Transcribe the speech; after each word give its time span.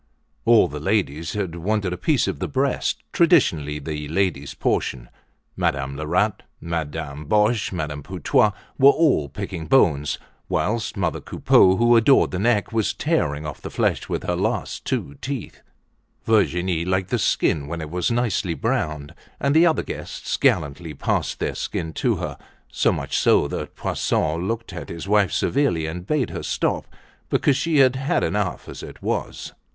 All 0.45 0.67
the 0.67 0.79
ladies 0.79 1.33
had 1.33 1.57
wanted 1.57 1.93
a 1.93 1.95
piece 1.95 2.27
of 2.27 2.39
the 2.39 2.47
breast, 2.47 3.03
traditionally 3.13 3.77
the 3.77 4.07
ladies' 4.07 4.55
portion. 4.55 5.09
Madame 5.55 5.95
Lerat, 5.95 6.41
Madame 6.59 7.25
Boche, 7.25 7.71
Madame 7.71 8.01
Putois, 8.01 8.51
were 8.79 8.89
all 8.89 9.29
picking 9.29 9.67
bones; 9.67 10.17
whilst 10.49 10.97
mother 10.97 11.21
Coupeau, 11.21 11.75
who 11.77 11.95
adored 11.95 12.31
the 12.31 12.39
neck, 12.39 12.71
was 12.73 12.95
tearing 12.95 13.45
off 13.45 13.61
the 13.61 13.69
flesh 13.69 14.09
with 14.09 14.23
her 14.23 14.35
two 14.35 14.41
last 14.41 14.91
teeth. 15.21 15.61
Virginie 16.25 16.83
liked 16.83 17.11
the 17.11 17.19
skin 17.19 17.67
when 17.67 17.79
it 17.79 17.91
was 17.91 18.09
nicely 18.09 18.55
browned, 18.55 19.13
and 19.39 19.55
the 19.55 19.67
other 19.67 19.83
guests 19.83 20.35
gallantly 20.37 20.95
passed 20.95 21.39
their 21.39 21.53
skin 21.53 21.93
to 21.93 22.15
her; 22.15 22.39
so 22.71 22.91
much 22.91 23.19
so, 23.19 23.47
that 23.47 23.75
Poisson 23.75 24.47
looked 24.47 24.73
at 24.73 24.89
his 24.89 25.07
wife 25.07 25.31
severely, 25.31 25.85
and 25.85 26.07
bade 26.07 26.31
her 26.31 26.41
stop, 26.41 26.87
because 27.29 27.55
she 27.55 27.77
had 27.77 27.95
had 27.95 28.23
enough 28.23 28.67
as 28.67 28.81
it 28.81 29.03
was. 29.03 29.53